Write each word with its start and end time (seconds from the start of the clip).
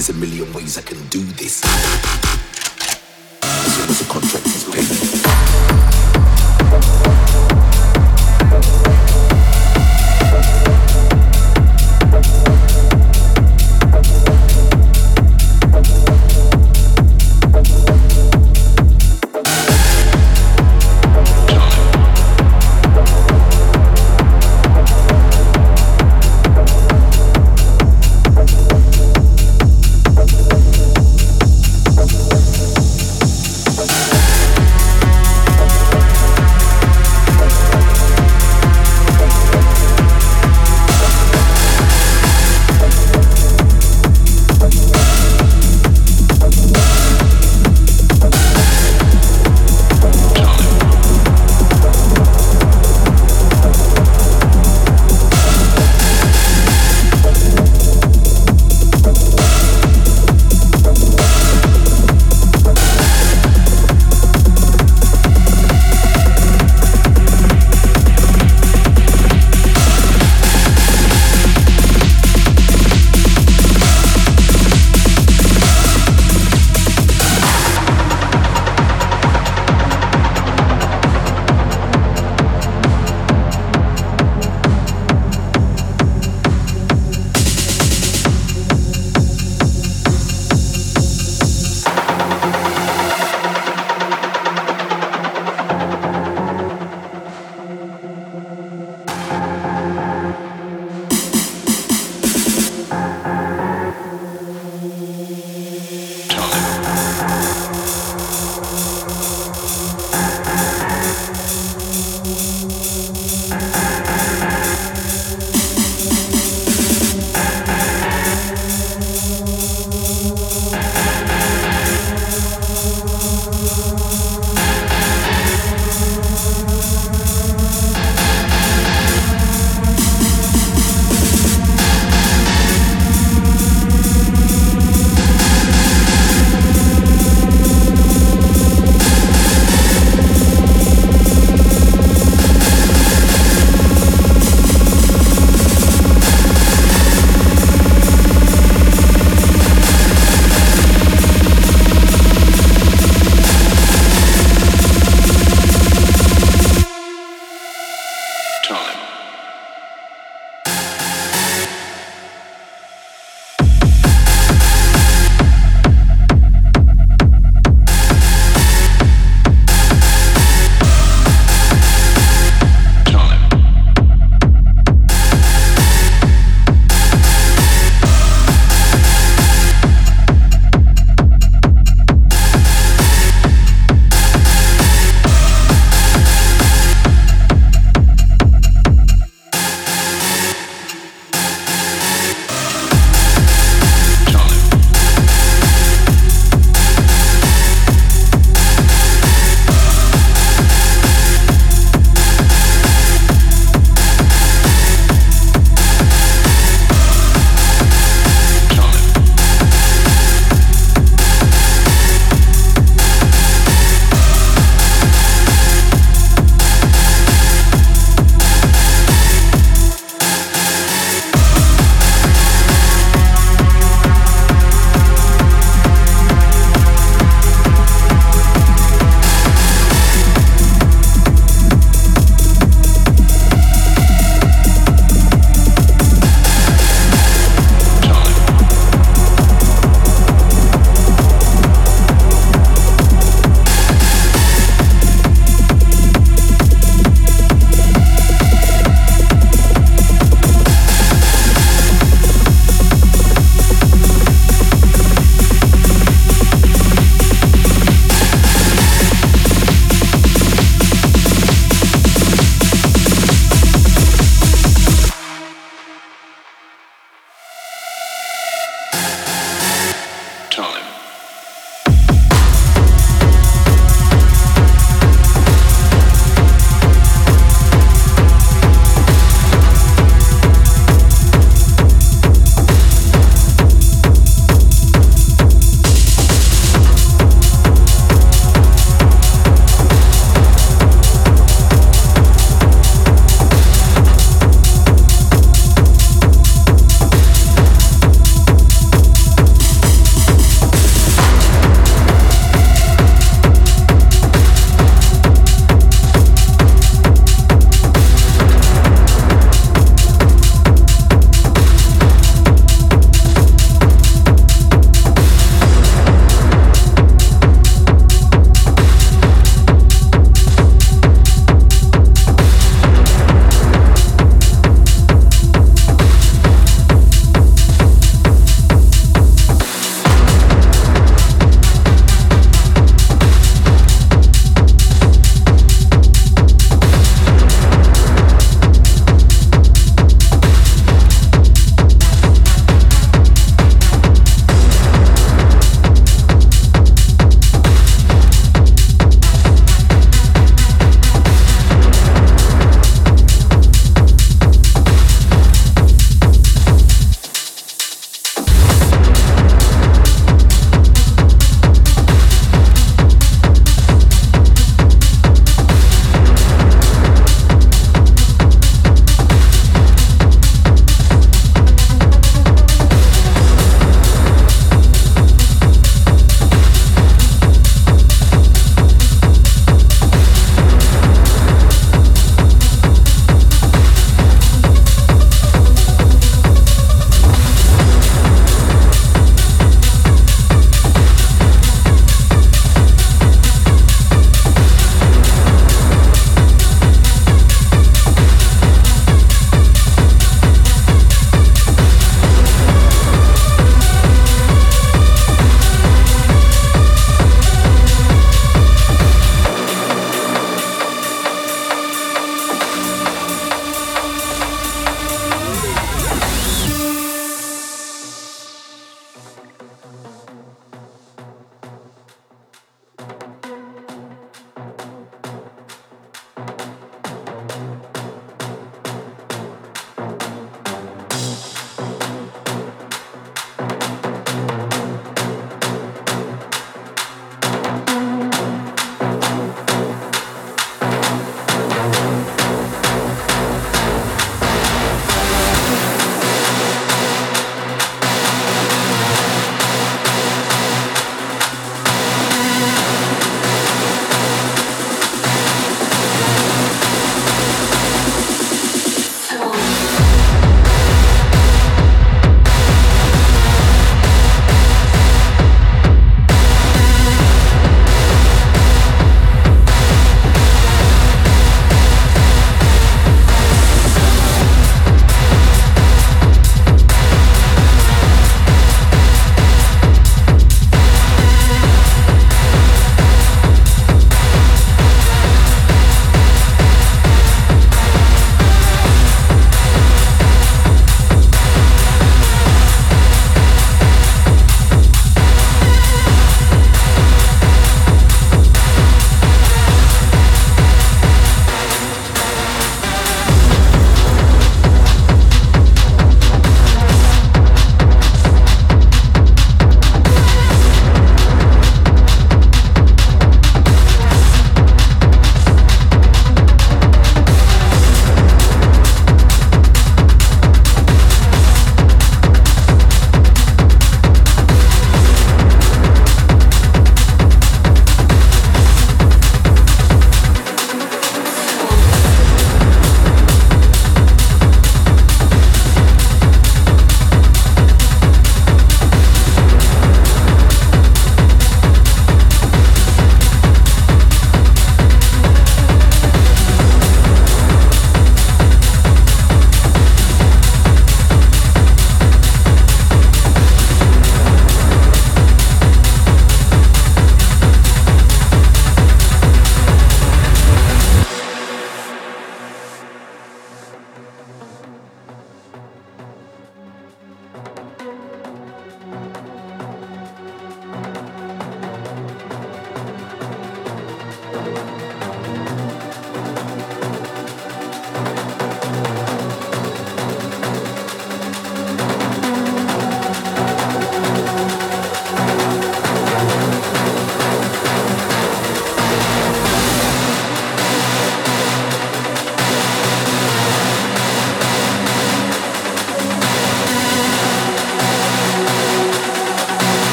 There's 0.00 0.16
a 0.16 0.18
million 0.18 0.50
ways 0.54 0.78
I 0.78 0.80
can 0.80 0.96
do 1.08 1.22
this. 1.36 1.62
As 3.42 3.78
long 3.78 3.88
as 3.90 3.98
the 3.98 4.06
contract 4.08 4.46
is 4.46 4.64
paid. 4.64 5.09